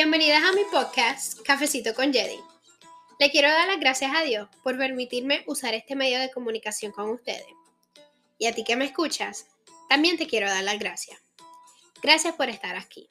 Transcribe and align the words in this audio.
Bienvenidas 0.00 0.44
a 0.44 0.52
mi 0.52 0.62
podcast 0.70 1.40
Cafecito 1.42 1.92
con 1.92 2.12
Jedi. 2.12 2.38
Le 3.18 3.32
quiero 3.32 3.48
dar 3.48 3.66
las 3.66 3.80
gracias 3.80 4.12
a 4.14 4.22
Dios 4.22 4.48
por 4.62 4.78
permitirme 4.78 5.42
usar 5.48 5.74
este 5.74 5.96
medio 5.96 6.20
de 6.20 6.30
comunicación 6.30 6.92
con 6.92 7.10
ustedes. 7.10 7.48
Y 8.38 8.46
a 8.46 8.54
ti 8.54 8.62
que 8.62 8.76
me 8.76 8.84
escuchas, 8.84 9.48
también 9.88 10.16
te 10.16 10.28
quiero 10.28 10.48
dar 10.48 10.62
las 10.62 10.78
gracias. 10.78 11.18
Gracias 12.00 12.32
por 12.36 12.48
estar 12.48 12.76
aquí. 12.76 13.08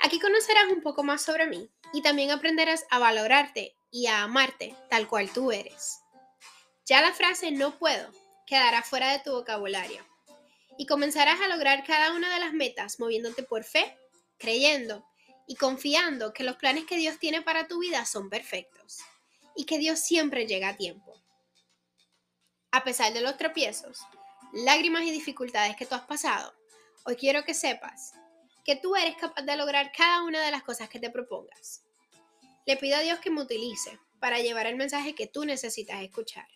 Aquí 0.00 0.18
conocerás 0.18 0.72
un 0.72 0.82
poco 0.82 1.04
más 1.04 1.22
sobre 1.22 1.46
mí 1.46 1.70
y 1.92 2.02
también 2.02 2.32
aprenderás 2.32 2.84
a 2.90 2.98
valorarte 2.98 3.76
y 3.92 4.08
a 4.08 4.24
amarte 4.24 4.74
tal 4.90 5.06
cual 5.06 5.30
tú 5.30 5.52
eres. 5.52 6.00
Ya 6.84 7.00
la 7.00 7.12
frase 7.12 7.52
no 7.52 7.78
puedo 7.78 8.10
quedará 8.44 8.82
fuera 8.82 9.12
de 9.12 9.20
tu 9.20 9.30
vocabulario 9.30 10.04
y 10.78 10.86
comenzarás 10.86 11.40
a 11.40 11.46
lograr 11.46 11.84
cada 11.84 12.12
una 12.12 12.34
de 12.34 12.40
las 12.40 12.54
metas 12.54 12.98
moviéndote 12.98 13.44
por 13.44 13.62
fe, 13.62 13.96
creyendo 14.36 15.06
y 15.46 15.56
confiando 15.56 16.32
que 16.32 16.44
los 16.44 16.56
planes 16.56 16.84
que 16.84 16.96
Dios 16.96 17.18
tiene 17.18 17.42
para 17.42 17.68
tu 17.68 17.78
vida 17.78 18.04
son 18.04 18.28
perfectos 18.28 18.98
y 19.54 19.64
que 19.64 19.78
Dios 19.78 20.00
siempre 20.00 20.46
llega 20.46 20.70
a 20.70 20.76
tiempo. 20.76 21.14
A 22.72 22.84
pesar 22.84 23.12
de 23.12 23.20
los 23.20 23.36
tropiezos, 23.36 24.00
lágrimas 24.52 25.02
y 25.04 25.10
dificultades 25.10 25.76
que 25.76 25.86
tú 25.86 25.94
has 25.94 26.06
pasado, 26.06 26.54
hoy 27.04 27.16
quiero 27.16 27.44
que 27.44 27.54
sepas 27.54 28.12
que 28.64 28.76
tú 28.76 28.96
eres 28.96 29.16
capaz 29.16 29.42
de 29.42 29.56
lograr 29.56 29.92
cada 29.96 30.24
una 30.24 30.44
de 30.44 30.50
las 30.50 30.64
cosas 30.64 30.88
que 30.88 30.98
te 30.98 31.08
propongas. 31.08 31.84
Le 32.66 32.76
pido 32.76 32.96
a 32.96 33.00
Dios 33.00 33.20
que 33.20 33.30
me 33.30 33.42
utilice 33.42 34.00
para 34.18 34.40
llevar 34.40 34.66
el 34.66 34.74
mensaje 34.74 35.14
que 35.14 35.28
tú 35.28 35.44
necesitas 35.44 36.02
escuchar. 36.02 36.48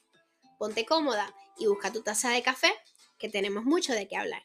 Ponte 0.58 0.84
cómoda 0.84 1.32
y 1.56 1.66
busca 1.68 1.92
tu 1.92 2.02
taza 2.02 2.30
de 2.30 2.42
café, 2.42 2.72
que 3.16 3.28
tenemos 3.28 3.64
mucho 3.64 3.92
de 3.92 4.08
qué 4.08 4.16
hablar. 4.16 4.42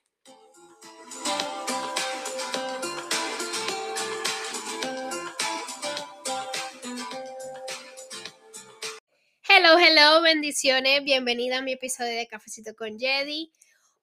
Hello, 9.77 10.21
bendiciones. 10.21 11.03
Bienvenida 11.03 11.57
a 11.57 11.61
mi 11.61 11.73
episodio 11.73 12.17
de 12.17 12.27
Cafecito 12.27 12.73
con 12.75 12.97
Jedi. 12.97 13.51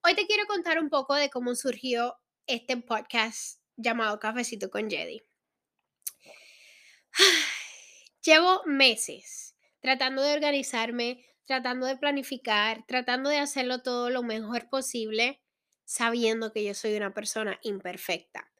Hoy 0.05 0.15
te 0.15 0.27
quiero 0.27 0.47
contar 0.47 0.78
un 0.78 0.91
poco 0.91 1.15
de 1.15 1.31
cómo 1.31 1.55
surgió 1.55 2.19
este 2.47 2.77
podcast 2.77 3.59
llamado 3.77 4.19
Cafecito 4.19 4.69
con 4.69 4.91
Jedi. 4.91 5.23
Llevo 8.23 8.62
meses 8.67 9.56
tratando 9.81 10.20
de 10.23 10.34
organizarme, 10.34 11.25
tratando 11.47 11.87
de 11.87 11.97
planificar, 11.97 12.84
tratando 12.87 13.31
de 13.31 13.39
hacerlo 13.39 13.83
todo 13.83 14.11
lo 14.11 14.23
mejor 14.23 14.69
posible, 14.69 15.41
sabiendo 15.87 16.53
que 16.53 16.65
yo 16.65 16.75
soy 16.75 16.97
una 16.97 17.15
persona 17.15 17.59
imperfecta. 17.62 18.53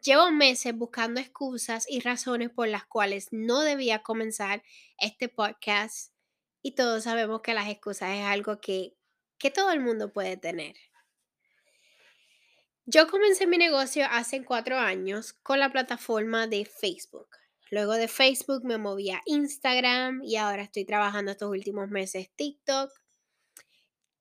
Llevo 0.00 0.32
meses 0.32 0.74
buscando 0.74 1.20
excusas 1.20 1.86
y 1.88 2.00
razones 2.00 2.50
por 2.50 2.66
las 2.66 2.84
cuales 2.84 3.28
no 3.30 3.60
debía 3.60 4.02
comenzar 4.02 4.64
este 4.98 5.28
podcast 5.28 6.17
y 6.62 6.72
todos 6.72 7.04
sabemos 7.04 7.40
que 7.42 7.54
las 7.54 7.68
excusas 7.68 8.10
es 8.16 8.24
algo 8.24 8.60
que, 8.60 8.96
que 9.38 9.50
todo 9.50 9.70
el 9.70 9.80
mundo 9.80 10.12
puede 10.12 10.36
tener. 10.36 10.76
Yo 12.86 13.08
comencé 13.08 13.46
mi 13.46 13.58
negocio 13.58 14.06
hace 14.10 14.44
cuatro 14.44 14.78
años 14.78 15.34
con 15.42 15.60
la 15.60 15.70
plataforma 15.70 16.46
de 16.46 16.64
Facebook. 16.64 17.28
Luego 17.70 17.92
de 17.92 18.08
Facebook 18.08 18.64
me 18.64 18.78
moví 18.78 19.10
a 19.10 19.20
Instagram 19.26 20.22
y 20.24 20.36
ahora 20.36 20.62
estoy 20.62 20.86
trabajando 20.86 21.32
estos 21.32 21.50
últimos 21.50 21.90
meses 21.90 22.30
TikTok. 22.34 22.90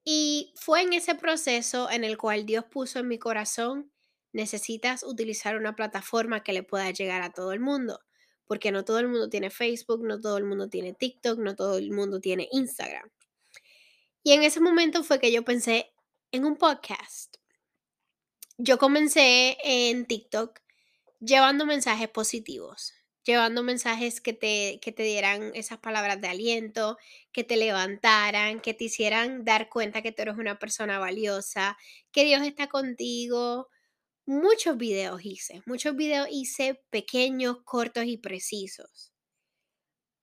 Y 0.03 0.53
fue 0.57 0.81
en 0.81 0.93
ese 0.93 1.15
proceso 1.15 1.89
en 1.89 2.03
el 2.03 2.17
cual 2.17 2.45
Dios 2.45 2.65
puso 2.65 2.99
en 2.99 3.07
mi 3.07 3.17
corazón, 3.19 3.91
necesitas 4.33 5.03
utilizar 5.03 5.55
una 5.57 5.75
plataforma 5.75 6.43
que 6.43 6.53
le 6.53 6.63
pueda 6.63 6.91
llegar 6.91 7.21
a 7.21 7.31
todo 7.31 7.53
el 7.53 7.61
mundo 7.61 8.01
porque 8.47 8.71
no 8.71 8.83
todo 8.83 8.99
el 8.99 9.07
mundo 9.07 9.29
tiene 9.29 9.49
Facebook, 9.49 10.03
no 10.03 10.19
todo 10.19 10.37
el 10.37 10.45
mundo 10.45 10.69
tiene 10.69 10.93
TikTok, 10.93 11.37
no 11.39 11.55
todo 11.55 11.77
el 11.77 11.91
mundo 11.91 12.19
tiene 12.19 12.47
Instagram. 12.51 13.09
Y 14.23 14.33
en 14.33 14.43
ese 14.43 14.59
momento 14.59 15.03
fue 15.03 15.19
que 15.19 15.31
yo 15.31 15.43
pensé 15.43 15.93
en 16.31 16.45
un 16.45 16.57
podcast. 16.57 17.35
Yo 18.57 18.77
comencé 18.77 19.57
en 19.63 20.05
TikTok 20.05 20.59
llevando 21.19 21.65
mensajes 21.65 22.09
positivos, 22.09 22.93
llevando 23.23 23.63
mensajes 23.63 24.21
que 24.21 24.33
te, 24.33 24.79
que 24.81 24.91
te 24.91 25.03
dieran 25.03 25.51
esas 25.53 25.79
palabras 25.79 26.19
de 26.21 26.27
aliento, 26.27 26.97
que 27.31 27.43
te 27.43 27.57
levantaran, 27.57 28.61
que 28.61 28.73
te 28.73 28.85
hicieran 28.85 29.45
dar 29.45 29.69
cuenta 29.69 30.01
que 30.01 30.11
tú 30.11 30.23
eres 30.23 30.37
una 30.37 30.57
persona 30.59 30.99
valiosa, 30.99 31.77
que 32.11 32.23
Dios 32.23 32.41
está 32.43 32.67
contigo, 32.67 33.69
muchos 34.27 34.77
videos 34.77 35.25
hice, 35.25 35.63
muchos 35.65 35.95
videos 35.95 36.27
hice 36.31 36.83
pequeños, 36.91 37.57
cortos 37.65 38.05
y 38.05 38.17
precisos. 38.17 39.11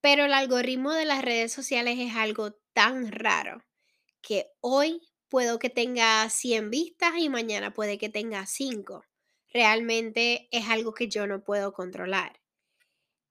Pero 0.00 0.26
el 0.26 0.32
algoritmo 0.34 0.92
de 0.92 1.04
las 1.04 1.24
redes 1.24 1.52
sociales 1.52 1.98
es 1.98 2.14
algo 2.14 2.52
tan 2.74 3.10
raro 3.10 3.64
que 4.22 4.48
hoy 4.60 5.00
puedo 5.28 5.58
que 5.58 5.70
tenga 5.70 6.28
100 6.30 6.70
vistas 6.70 7.12
y 7.18 7.28
mañana 7.28 7.72
puede 7.72 7.98
que 7.98 8.08
tenga 8.10 8.46
5. 8.46 9.04
Realmente 9.52 10.48
es 10.52 10.68
algo 10.68 10.94
que 10.94 11.08
yo 11.08 11.26
no 11.26 11.44
puedo 11.44 11.72
controlar. 11.72 12.40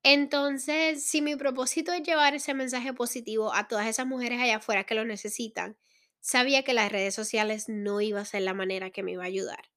Entonces, 0.04 1.04
si 1.04 1.22
mi 1.22 1.36
propósito 1.36 1.92
es 1.92 2.02
llevar 2.04 2.34
ese 2.34 2.54
mensaje 2.54 2.92
positivo 2.94 3.54
a 3.54 3.68
todas 3.68 3.88
esas 3.88 4.06
mujeres 4.06 4.40
allá 4.40 4.56
afuera 4.58 4.84
que 4.84 4.94
lo 4.94 5.04
necesitan, 5.04 5.78
sabía 6.20 6.62
que 6.62 6.74
las 6.74 6.92
redes 6.92 7.14
sociales 7.14 7.68
no 7.68 8.00
iba 8.00 8.20
a 8.20 8.24
ser 8.26 8.42
la 8.42 8.54
manera 8.54 8.90
que 8.90 9.02
me 9.02 9.12
iba 9.12 9.24
a 9.24 9.26
ayudar. 9.26 9.73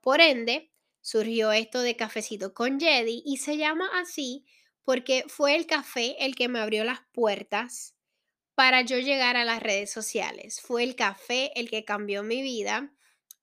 Por 0.00 0.20
ende, 0.20 0.72
surgió 1.00 1.52
esto 1.52 1.80
de 1.80 1.96
cafecito 1.96 2.54
con 2.54 2.78
Jedi 2.80 3.22
y 3.24 3.38
se 3.38 3.56
llama 3.56 3.88
así 3.94 4.44
porque 4.84 5.24
fue 5.28 5.54
el 5.54 5.66
café 5.66 6.16
el 6.24 6.34
que 6.34 6.48
me 6.48 6.60
abrió 6.60 6.84
las 6.84 7.00
puertas 7.12 7.94
para 8.54 8.82
yo 8.82 8.98
llegar 8.98 9.36
a 9.36 9.44
las 9.44 9.62
redes 9.62 9.92
sociales. 9.92 10.60
Fue 10.60 10.82
el 10.82 10.96
café 10.96 11.52
el 11.58 11.70
que 11.70 11.84
cambió 11.84 12.22
mi 12.22 12.42
vida 12.42 12.92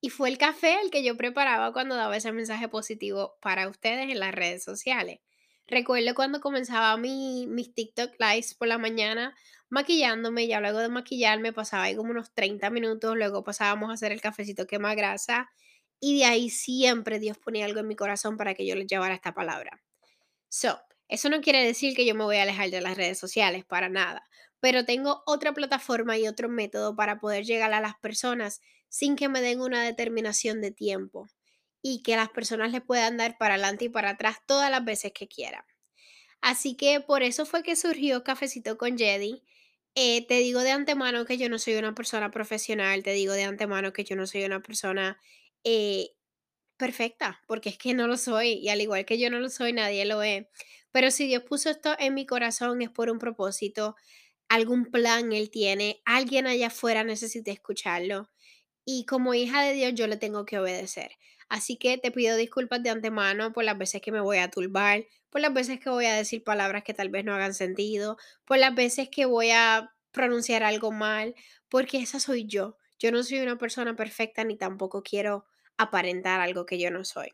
y 0.02 0.10
fue 0.10 0.30
el 0.30 0.38
café 0.38 0.80
el 0.82 0.92
que 0.92 1.04
yo 1.04 1.18
preparaba 1.18 1.74
cuando 1.74 1.96
daba 1.96 2.18
ese 2.18 2.32
mensaje 2.32 2.68
positivo 2.68 3.38
para 3.42 3.70
ustedes 3.70 4.12
en 4.12 4.20
las 4.20 4.34
redes 4.34 4.64
sociales. 4.64 5.20
Recuerdo 5.68 6.14
cuando 6.16 6.42
comenzaba 6.42 6.96
mi, 6.98 7.48
mis 7.48 7.74
TikTok 7.74 8.14
lives 8.20 8.54
por 8.54 8.68
la 8.68 8.78
mañana 8.78 9.36
maquillándome, 9.70 10.48
ya 10.48 10.60
luego 10.62 10.80
de 10.80 10.90
maquillarme 10.90 11.54
pasaba 11.54 11.84
ahí 11.84 11.96
como 11.96 12.12
unos 12.12 12.34
30 12.34 12.70
minutos, 12.70 13.16
luego 13.16 13.44
pasábamos 13.44 13.90
a 13.90 13.94
hacer 13.94 14.12
el 14.12 14.22
cafecito 14.22 14.68
quema 14.68 14.96
grasa 14.96 15.50
y 16.00 16.20
de 16.20 16.26
ahí 16.26 16.50
siempre 16.50 17.20
Dios 17.20 17.38
ponía 17.38 17.66
algo 17.66 17.80
en 17.80 17.88
mi 17.88 17.96
corazón 17.96 18.38
para 18.38 18.54
que 18.54 18.66
yo 18.66 18.76
les 18.76 18.88
llevara 18.88 19.16
esta 19.16 19.34
palabra. 19.34 19.82
So, 20.50 20.80
eso 21.08 21.30
no 21.30 21.42
quiere 21.42 21.64
decir 21.66 21.96
que 21.96 22.06
yo 22.06 22.16
me 22.16 22.24
voy 22.24 22.38
a 22.38 22.44
alejar 22.44 22.70
de 22.70 22.82
las 22.82 22.98
redes 22.98 23.20
sociales, 23.20 23.66
para 23.66 23.90
nada, 23.90 24.28
pero 24.60 24.86
tengo 24.86 25.22
otra 25.26 25.54
plataforma 25.54 26.18
y 26.18 26.28
otro 26.28 26.50
método 26.50 26.96
para 26.96 27.20
poder 27.20 27.46
llegar 27.46 27.74
a 27.74 27.82
las 27.82 27.96
personas 28.00 28.62
sin 28.90 29.16
que 29.16 29.30
me 29.30 29.42
den 29.42 29.62
una 29.62 29.84
determinación 29.84 30.62
de 30.62 30.72
tiempo 30.72 31.28
y 31.82 32.02
que 32.02 32.16
las 32.16 32.30
personas 32.30 32.72
le 32.72 32.82
puedan 32.82 33.18
dar 33.18 33.38
para 33.38 33.56
adelante 33.56 33.86
y 33.86 33.90
para 33.90 34.12
atrás 34.12 34.38
todas 34.48 34.72
las 34.72 34.84
veces 34.84 35.12
que 35.14 35.28
quieran. 35.28 35.64
Así 36.42 36.76
que 36.76 37.00
por 37.02 37.24
eso 37.24 37.46
fue 37.46 37.62
que 37.62 37.76
surgió 37.76 38.24
Cafecito 38.24 38.78
con 38.78 38.98
Jedi. 38.98 39.44
Eh, 39.96 40.26
te 40.28 40.36
digo 40.40 40.62
de 40.62 40.72
antemano 40.72 41.26
que 41.26 41.38
yo 41.38 41.50
no 41.50 41.60
soy 41.60 41.76
una 41.76 41.94
persona 41.94 42.32
profesional, 42.32 43.04
te 43.04 43.12
digo 43.12 43.34
de 43.34 43.44
antemano 43.44 43.94
que 43.94 44.04
yo 44.04 44.16
no 44.16 44.28
soy 44.28 44.44
una 44.46 44.62
persona 44.62 45.20
eh, 45.66 46.12
perfecta, 46.78 47.42
porque 47.48 47.70
es 47.70 47.78
que 47.78 47.94
no 47.94 48.08
lo 48.08 48.18
soy 48.18 48.54
y 48.54 48.70
al 48.70 48.82
igual 48.82 49.06
que 49.06 49.20
yo 49.20 49.30
no 49.30 49.40
lo 49.40 49.50
soy, 49.50 49.74
nadie 49.74 50.06
lo 50.06 50.24
es. 50.24 50.48
Pero 50.92 51.12
si 51.12 51.28
Dios 51.28 51.44
puso 51.44 51.70
esto 51.70 51.96
en 52.00 52.14
mi 52.14 52.26
corazón 52.26 52.82
es 52.82 52.90
por 52.90 53.10
un 53.10 53.20
propósito, 53.20 53.96
algún 54.50 54.86
plan 54.86 55.34
Él 55.34 55.50
tiene, 55.52 56.02
alguien 56.06 56.48
allá 56.48 56.68
afuera 56.68 57.04
necesita 57.04 57.52
escucharlo 57.52 58.30
y 58.86 59.06
como 59.06 59.34
hija 59.34 59.64
de 59.64 59.74
Dios 59.74 59.94
yo 59.96 60.08
le 60.08 60.18
tengo 60.18 60.46
que 60.46 60.60
obedecer. 60.60 61.12
Así 61.50 61.78
que 61.78 61.98
te 61.98 62.12
pido 62.12 62.38
disculpas 62.38 62.82
de 62.84 62.90
antemano 62.90 63.54
por 63.54 63.64
las 63.64 63.78
veces 63.78 64.02
que 64.02 64.12
me 64.12 64.22
voy 64.22 64.38
a 64.38 64.50
turbar, 64.50 65.06
por 65.30 65.42
las 65.42 65.54
veces 65.54 65.80
que 65.80 65.90
voy 65.90 66.06
a 66.06 66.16
decir 66.16 66.44
palabras 66.44 66.84
que 66.84 66.94
tal 66.94 67.10
vez 67.10 67.26
no 67.26 67.34
hagan 67.36 67.54
sentido, 67.54 68.18
por 68.46 68.58
las 68.58 68.74
veces 68.76 69.10
que 69.10 69.26
voy 69.26 69.52
a 69.52 69.94
pronunciar 70.12 70.64
algo 70.64 70.92
mal, 70.92 71.36
porque 71.70 71.98
esa 71.98 72.20
soy 72.20 72.46
yo. 72.46 72.78
Yo 73.00 73.12
no 73.12 73.24
soy 73.24 73.40
una 73.40 73.58
persona 73.58 73.96
perfecta 73.96 74.44
ni 74.44 74.58
tampoco 74.58 75.04
quiero 75.04 75.46
aparentar 75.78 76.42
algo 76.42 76.66
que 76.66 76.80
yo 76.80 76.92
no 76.92 77.06
soy. 77.06 77.34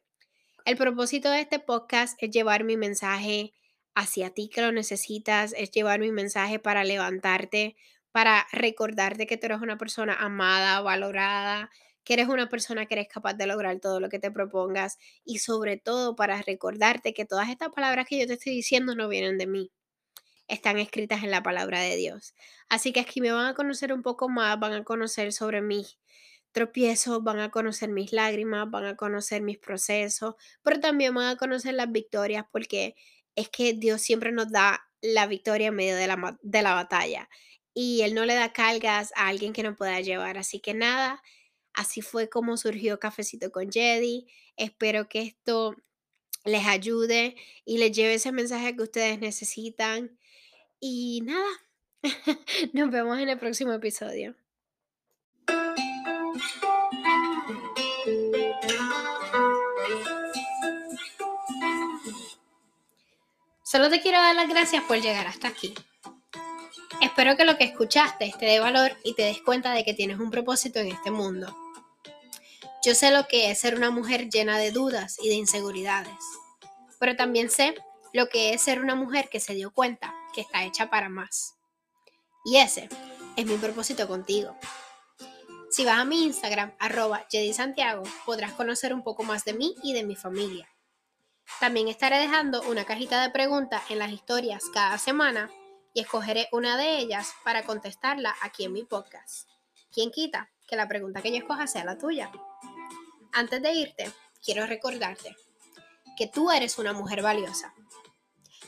El 0.66 0.78
propósito 0.78 1.30
de 1.30 1.42
este 1.42 1.60
podcast 1.60 2.22
es 2.22 2.30
llevar 2.30 2.64
mi 2.64 2.78
mensaje 2.78 3.54
hacia 3.96 4.30
ti 4.30 4.50
que 4.50 4.62
lo 4.62 4.72
necesitas, 4.72 5.54
es 5.58 5.72
llevar 5.72 6.00
mi 6.00 6.12
mensaje 6.12 6.60
para 6.60 6.84
levantarte, 6.84 7.76
para 8.12 8.48
recordarte 8.52 9.26
que 9.26 9.38
tú 9.38 9.48
eres 9.48 9.62
una 9.62 9.78
persona 9.78 10.14
amada, 10.16 10.82
valorada, 10.82 11.70
que 12.04 12.14
eres 12.14 12.28
una 12.28 12.50
persona 12.50 12.86
que 12.86 12.96
eres 12.96 13.08
capaz 13.08 13.34
de 13.34 13.48
lograr 13.48 13.80
todo 13.80 14.00
lo 14.00 14.10
que 14.10 14.20
te 14.20 14.32
propongas 14.32 14.98
y 15.24 15.40
sobre 15.40 15.78
todo 15.78 16.16
para 16.16 16.42
recordarte 16.42 17.14
que 17.14 17.26
todas 17.26 17.50
estas 17.50 17.70
palabras 17.70 18.08
que 18.08 18.20
yo 18.20 18.28
te 18.28 18.34
estoy 18.34 18.54
diciendo 18.54 18.96
no 18.96 19.08
vienen 19.08 19.38
de 19.38 19.48
mí, 19.48 19.72
están 20.48 20.80
escritas 20.80 21.24
en 21.24 21.32
la 21.32 21.44
palabra 21.44 21.80
de 21.80 21.96
Dios. 21.96 22.34
Así 22.70 22.92
que 22.92 23.00
aquí 23.00 23.22
me 23.22 23.32
van 23.32 23.48
a 23.48 23.54
conocer 23.54 23.94
un 23.94 24.02
poco 24.02 24.30
más, 24.30 24.60
van 24.60 24.74
a 24.74 24.84
conocer 24.84 25.32
sobre 25.32 25.62
mí, 25.62 25.86
tropiezos, 26.52 27.24
van 27.24 27.40
a 27.40 27.52
conocer 27.52 27.90
mis 27.90 28.14
lágrimas, 28.14 28.70
van 28.70 28.86
a 28.86 28.96
conocer 28.96 29.42
mis 29.42 29.58
procesos, 29.58 30.36
pero 30.64 30.80
también 30.80 31.14
van 31.14 31.28
a 31.28 31.38
conocer 31.38 31.74
las 31.74 31.92
victorias 31.92 32.46
porque 32.52 32.96
es 33.36 33.50
que 33.50 33.74
Dios 33.74 34.02
siempre 34.02 34.32
nos 34.32 34.52
da 34.52 34.88
la 35.02 35.28
victoria 35.28 35.68
en 35.68 35.76
medio 35.76 35.96
de 35.96 36.08
la, 36.08 36.38
de 36.42 36.62
la 36.62 36.74
batalla 36.74 37.30
y 37.74 38.02
Él 38.02 38.14
no 38.14 38.26
le 38.26 38.36
da 38.36 38.54
cargas 38.54 39.12
a 39.16 39.28
alguien 39.28 39.54
que 39.54 39.64
no 39.64 39.76
pueda 39.76 40.02
llevar. 40.02 40.38
Así 40.38 40.60
que 40.60 40.74
nada, 40.74 41.22
así 41.74 42.02
fue 42.02 42.30
como 42.30 42.58
surgió 42.58 43.00
Cafecito 43.00 43.52
con 43.52 43.72
Jedi. 43.72 44.28
Espero 44.58 45.08
que 45.08 45.22
esto 45.22 45.76
les 46.44 46.66
ayude 46.66 47.36
y 47.66 47.78
les 47.78 47.92
lleve 47.92 48.16
ese 48.16 48.32
mensaje 48.32 48.76
que 48.76 48.84
ustedes 48.84 49.20
necesitan. 49.20 50.18
Y 50.80 51.22
nada, 51.24 51.50
nos 52.74 52.92
vemos 52.92 53.20
en 53.20 53.30
el 53.30 53.40
próximo 53.40 53.72
episodio. 53.74 54.36
Solo 63.72 63.90
te 63.90 64.02
quiero 64.02 64.18
dar 64.18 64.36
las 64.36 64.50
gracias 64.50 64.84
por 64.84 65.00
llegar 65.00 65.28
hasta 65.28 65.48
aquí. 65.48 65.74
Espero 67.00 67.38
que 67.38 67.46
lo 67.46 67.58
que 67.58 67.64
escuchaste 67.64 68.34
te 68.38 68.46
dé 68.46 68.60
valor 68.60 68.98
y 69.06 69.14
te 69.14 69.22
des 69.22 69.42
cuenta 69.42 69.72
de 69.72 69.86
que 69.86 69.94
tienes 69.94 70.20
un 70.20 70.30
propósito 70.30 70.80
en 70.80 70.88
este 70.88 71.10
mundo. 71.10 71.56
Yo 72.84 72.94
sé 72.94 73.12
lo 73.12 73.30
que 73.30 73.50
es 73.50 73.60
ser 73.60 73.76
una 73.76 73.90
mujer 73.90 74.28
llena 74.30 74.58
de 74.58 74.72
dudas 74.72 75.18
y 75.24 75.30
de 75.30 75.36
inseguridades, 75.36 76.20
pero 77.00 77.16
también 77.16 77.50
sé 77.50 77.74
lo 78.12 78.28
que 78.28 78.54
es 78.54 78.62
ser 78.62 78.82
una 78.82 78.96
mujer 78.96 79.30
que 79.30 79.40
se 79.40 79.54
dio 79.54 79.72
cuenta 79.72 80.14
que 80.36 80.42
está 80.42 80.66
hecha 80.66 80.90
para 80.90 81.08
más. 81.08 81.56
Y 82.44 82.58
ese 82.58 82.90
es 83.38 83.46
mi 83.46 83.56
propósito 83.56 84.06
contigo. 84.06 84.54
Si 85.70 85.86
vas 85.86 86.00
a 86.00 86.04
mi 86.04 86.26
Instagram, 86.26 86.74
arroba 86.78 87.26
Santiago, 87.54 88.04
podrás 88.26 88.52
conocer 88.52 88.94
un 88.94 89.02
poco 89.02 89.24
más 89.24 89.46
de 89.46 89.54
mí 89.54 89.76
y 89.82 89.94
de 89.94 90.04
mi 90.04 90.18
familia. 90.18 90.68
También 91.60 91.88
estaré 91.88 92.18
dejando 92.18 92.62
una 92.64 92.86
cajita 92.86 93.22
de 93.22 93.30
preguntas 93.30 93.84
en 93.90 94.00
las 94.00 94.12
historias 94.12 94.64
cada 94.74 94.98
semana 94.98 95.50
y 95.94 96.02
escogeré 96.02 96.48
una 96.52 96.78
de 96.78 96.98
ellas 96.98 97.34
para 97.44 97.64
contestarla 97.64 98.36
aquí 98.42 98.66
en 98.66 98.74
mi 98.74 98.84
podcast. 98.84 99.48
¿Quién 99.92 100.12
quita 100.12 100.50
que 100.68 100.76
la 100.76 100.88
pregunta 100.88 101.22
que 101.22 101.32
yo 101.32 101.38
escoja 101.38 101.68
sea 101.68 101.84
la 101.84 101.98
tuya? 101.98 102.32
Antes 103.34 103.62
de 103.62 103.74
irte, 103.74 104.12
quiero 104.44 104.66
recordarte 104.66 105.36
que 106.18 106.28
tú 106.28 106.52
eres 106.52 106.78
una 106.78 106.94
mujer 106.94 107.22
valiosa. 107.22 107.74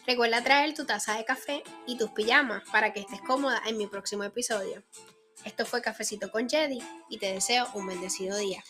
Recuerda 0.06 0.44
traer 0.44 0.74
tu 0.74 0.86
taza 0.86 1.18
de 1.18 1.24
café 1.24 1.64
y 1.88 1.98
tus 1.98 2.12
pijamas 2.12 2.64
para 2.72 2.92
que 2.92 3.00
estés 3.00 3.22
cómoda 3.22 3.62
en 3.66 3.78
mi 3.78 3.88
próximo 3.88 4.24
episodio. 4.24 4.84
Esto 5.46 5.66
fue 5.66 5.82
Cafecito 5.82 6.32
con 6.32 6.50
Jedi 6.50 6.82
y 7.10 7.18
te 7.18 7.34
deseo 7.34 7.68
un 7.74 7.88
bendecido 7.88 8.38
día. 8.38 8.64